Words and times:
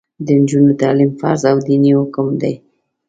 د 0.25 0.27
نجونو 0.41 0.71
تعلیم 0.81 1.11
فرض 1.19 1.41
او 1.51 1.57
دیني 1.67 1.91
حکم 1.99 2.27
دی. 2.41 2.53